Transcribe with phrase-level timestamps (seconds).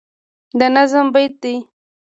[0.59, 1.55] د نظم بیت دی